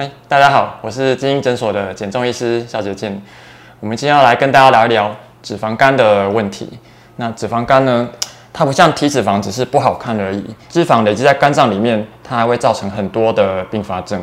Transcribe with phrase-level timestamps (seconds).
[0.00, 3.20] 嗨，大家好，我是精英诊所的减重医师肖杰健。
[3.80, 6.66] 我们今天要来跟大家聊一聊脂肪肝的问题。
[7.16, 8.08] 那脂肪肝呢，
[8.50, 14.18] 它不像体脂肪只是不好看而已，脂肪累积在肝脏里面，它还会造成很多的并发症，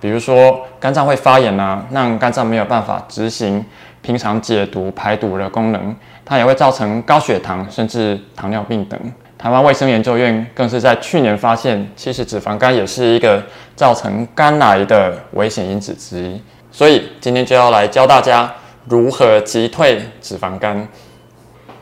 [0.00, 3.64] 比如说肝脏会发炎啊，让肝脏没有办法执行
[4.00, 5.94] 平常解毒排毒的功能，
[6.24, 8.98] 它也会造成高血糖甚至糖尿病等。
[9.42, 13.42] 台湾卫生研究院更是在去年发现，其实脂肪肝也是一个
[13.74, 16.40] 造成肝癌的危险因子之一。
[16.70, 18.54] 所以今天就要来教大家
[18.86, 20.86] 如何击退脂肪肝。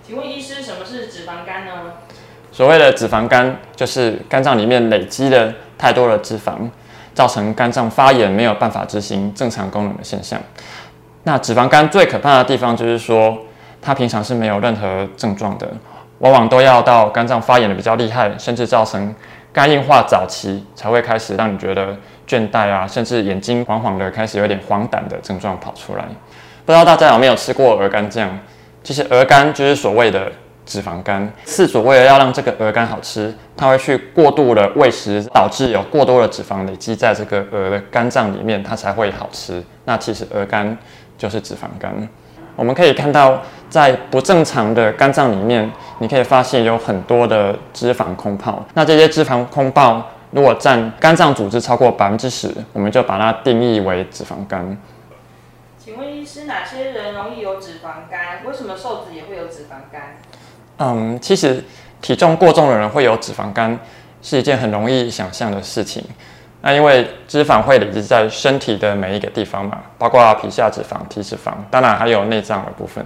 [0.03, 1.73] 请问医师，什么是脂肪肝呢？
[2.51, 6.67] 所谓的脂肪肝，就是肝脏里面累积了太多的脂肪，
[7.13, 10.41] 造成肝脏发炎，没有办法执行正常功能的现象。
[11.25, 13.37] 那脂肪肝最可怕的地方就是说，
[13.83, 15.71] 它平常是没有任何症状的。
[16.21, 19.15] 往往都要到肝脏发炎的比较厉害，甚至造成
[19.53, 26.05] 肝硬化早期，才会开始让你觉得倦怠啊，甚至眼睛黄黄的，开始有点黄疸的症状跑出来。
[26.65, 28.31] 不知道大家有没有吃过鹅肝酱？
[28.85, 30.31] 其实鹅肝就是所谓的
[30.65, 31.31] 脂肪肝。
[31.47, 39.63] 饲主为了要让这个鹅肝好吃，它会去过度的喂食，导致有过多的脂肪累积在这个鹅的肝脏里面，它才会好吃。
[39.87, 40.77] 那其实鹅肝
[41.19, 42.09] 就是脂肪肝。
[42.61, 48.63] 我们可以看到，在不正常的肝脏里面，你可以发现有很多的脂肪空泡。
[48.75, 54.77] 那这些脂肪空泡如果占肝脏组织超过百分之十，我们就把它定义为脂肪肝。
[55.83, 58.45] 请问医师，哪些人容易有脂肪肝？
[58.45, 60.19] 为什么瘦子也会有脂肪肝？
[60.77, 61.65] 嗯，其实
[62.03, 63.79] 体重过重的人会有脂肪肝，
[64.21, 66.05] 是一件很容易想象的事情。
[66.63, 73.05] 那因为脂肪会累积在身体的每一个地方嘛，包括皮下脂肪、体脂肪，当然还有内脏的部分。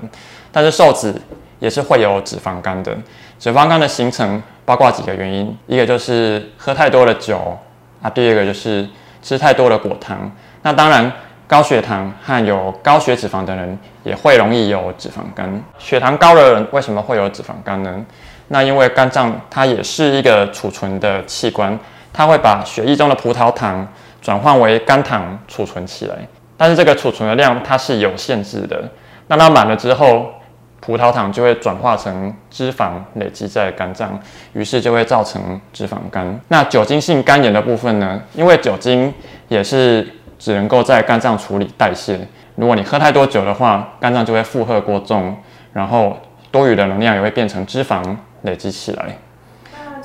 [0.50, 1.20] 但是瘦子
[1.60, 2.92] 也是会有脂肪肝的。
[3.38, 7.56] 脂肪肝的形成包括几个原因，一个就是喝太多的酒
[8.02, 8.88] 啊，第二个就是
[9.22, 10.30] 吃太多的果糖。
[10.62, 11.12] 那当然，
[11.46, 15.62] 高血糖和有高血脂肪的人也会容易有脂肪肝。
[15.78, 18.04] 血糖高的人为什么会有脂肪肝呢？
[18.48, 21.78] 那因为肝脏它也是一个储存的器官。
[22.14, 23.86] 它会把血液中的葡萄糖
[24.22, 26.16] 转换为肝糖储存起来，
[26.56, 28.88] 但是这个储存的量它是有限制的。
[29.26, 30.32] 那它满了之后，
[30.80, 34.18] 葡萄糖就会转化成脂肪累积在肝脏，
[34.52, 36.38] 于是就会造成脂肪肝。
[36.48, 38.22] 那酒精性肝炎的部分呢？
[38.34, 39.12] 因为酒精
[39.48, 40.06] 也是
[40.38, 42.20] 只能够在肝脏处理代谢，
[42.54, 45.36] 如果你喝太多酒的话，肝脏就会负荷过重，
[45.72, 46.18] 然后
[46.50, 49.16] 多余的能量也会变成脂肪累积起来。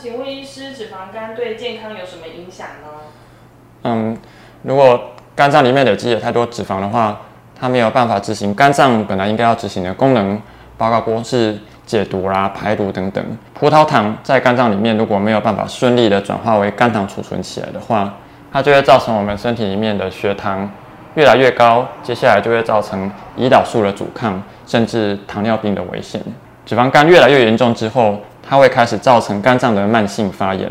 [0.01, 2.87] 请问医师，脂肪肝对健康有什么影响呢？
[3.83, 4.17] 嗯，
[4.63, 7.19] 如果肝脏里面累积了太多脂肪的话，
[7.59, 10.41] 它没有办法执行肝脏本来应该要执行的功能，
[10.77, 13.21] 包括光是解毒啦、排毒等等。
[13.53, 18.13] 葡萄糖在肝脏里面如果没有办法顺利的转化为肝糖储存起来的话，
[18.53, 20.71] 它就会造成我们身体里面的血糖
[21.15, 26.21] 越来越高，接下来就会造成胰岛素的阻抗，甚至糖尿病的危险。
[26.69, 28.21] 脂肪肝越来越严重之后。
[28.47, 30.67] 它会开始造成肝脏的慢性发炎，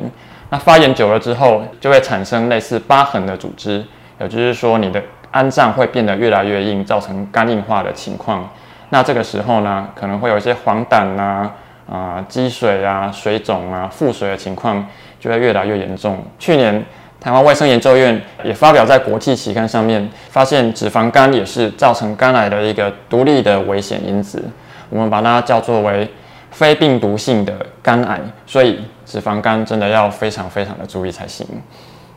[0.50, 3.84] 那发炎久了之后，就会产生类似疤痕的组织，
[4.18, 5.00] 也就是说，你的
[5.30, 8.48] 肝脏会变得越来越硬，造成肝硬化的情况。
[8.88, 11.54] 那这个时候呢，可能会有一些黄疸啊、
[11.88, 14.84] 啊积水啊、水肿啊、腹水的情况，
[15.20, 16.18] 就会越来越严重。
[16.36, 16.84] 去年
[17.20, 24.42] 台湾卫生研究院也发表在国际期刊上面，发现脂肪肝也是造成肝癌的一个独立的危险因子，
[24.90, 26.08] 我们把它叫作为。
[26.50, 31.46] 非病毒性的肝癌，所以脂肪肝真的要非常非常的注意才行。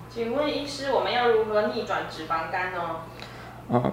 [0.10, 2.80] 请问医师，我们要如何逆转脂肪肝呢？
[3.70, 3.92] 嗯，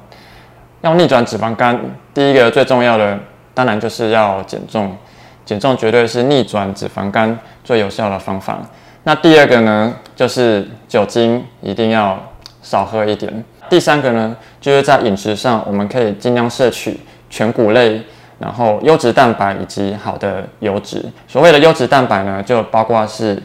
[0.81, 1.79] 要逆转脂肪肝，
[2.15, 3.19] 第一个最重要的
[3.53, 4.97] 当然就是要减重，
[5.45, 8.61] 减重绝对是逆转脂肪肝最有效的方法。
[9.03, 12.19] 那第二个呢，就是酒精一定要
[12.61, 13.33] 少喝一点。
[13.71, 16.99] 第三个呢，就是在饮食上，我们可以尽量摄取
[17.31, 18.03] 全谷类。
[18.41, 23.43] 然后优质蛋白以及好的油脂，所谓的优质蛋白呢，就包括是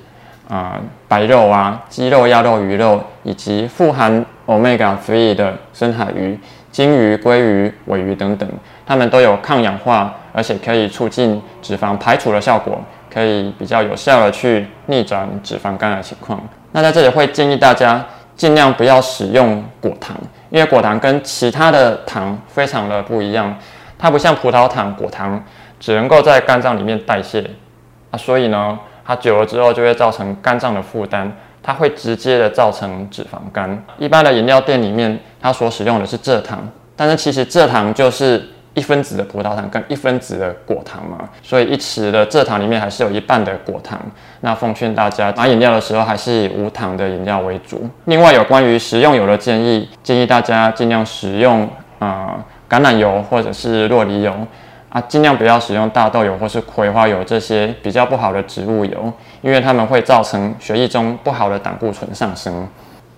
[0.47, 6.39] 啊白肉啊、鸡肉、鸭肉、鱼肉，以及富含 omega three 的深海鱼、
[6.71, 8.47] 金鱼、鲑鱼、尾鱼等等，
[8.85, 12.79] 它们都有抗氧化，而且可以促进脂肪排除的效果，
[13.13, 16.41] 可以比较有效的去逆转脂肪肝的情况。
[16.71, 18.03] 那在这里会建议大家
[18.35, 20.17] 尽量不要使用果糖，
[20.49, 23.55] 因为果糖跟其他的糖非常的不一样。
[23.99, 25.41] 它不像葡萄糖、果糖，
[25.79, 27.39] 只能够在肝脏里面代谢
[28.11, 31.31] 啊，所以呢，它久了之后就会造成肝脏的负担，
[31.61, 33.81] 它会直接的造成脂肪肝。
[33.97, 36.67] 一般的饮料店里面，它所使用的是蔗糖，
[36.97, 38.43] 但是其实蔗糖就是
[38.73, 43.99] 一分子的葡萄糖跟一分子的果糖嘛，所以一匙的蔗糖里面还是有一半的果糖。
[44.41, 47.87] 那奉劝大家买饮料的时候还是以无糖的饮料为主。
[48.05, 54.33] 另外有关于食用油的建议，建议大家尽量使用啊橄榄油或者是洛梨油
[54.89, 62.67] 啊，尽量不要使用大豆油或是葵花油这些比较不好的植物油，因为它们会造成血液中不好的胆固醇上升。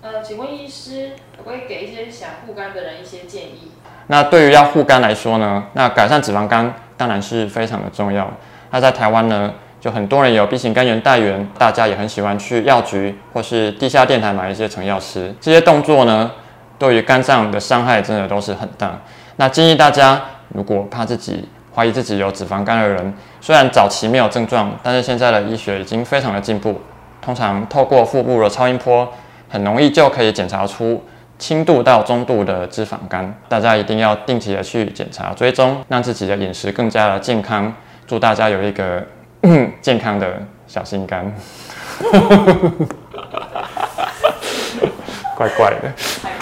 [0.02, 3.72] 呃，请问医师可不可以给一些想护肝的人一些建议？
[4.08, 8.30] 那对于要护肝来说呢，那改善脂肪肝当然是非常的重要。
[8.70, 15.34] 那在台湾呢，就很多人有 B 型肝炎带源，大家也很喜欢去药局或是地下电台买一些成药吃。
[15.40, 16.30] 这些动作呢，
[16.78, 18.98] 对于肝脏的伤害真的都是很大。
[19.36, 26.80] 那建议大家，如果怕自己怀疑自己有脂肪肝的人，虽然早期没有症状，但是现在的医学已经非常的进步，
[27.20, 29.08] 通常透过腹部的超音波，
[29.48, 31.02] 很容易就可以检查出。
[31.38, 37.72] 轻度到中度的脂肪肝，大家一定要定期的去检查追踪，让自己的饮食更加的健康。
[38.06, 39.04] 祝大家有一个
[39.82, 41.32] 健康的小心肝，
[45.36, 45.92] 怪怪的。